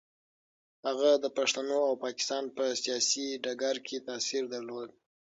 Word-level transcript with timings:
هغه 0.85 1.09
د 1.23 1.25
پښتنو 1.37 1.77
او 1.89 1.93
پاکستان 2.05 2.43
په 2.55 2.63
سیاسي 2.83 3.25
ډګر 3.43 3.75
کې 3.87 3.97
تاثیر 4.09 4.43
درلود. 4.53 4.89